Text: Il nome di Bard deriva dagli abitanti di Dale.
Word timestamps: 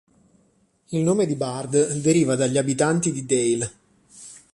Il 0.87 1.03
nome 1.03 1.27
di 1.27 1.35
Bard 1.35 1.91
deriva 2.01 2.33
dagli 2.35 2.57
abitanti 2.57 3.11
di 3.11 3.23
Dale. 3.23 3.71